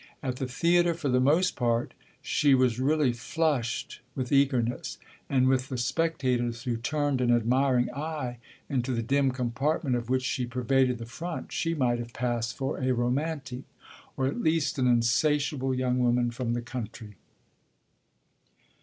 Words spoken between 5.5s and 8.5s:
the spectators who turned an admiring eye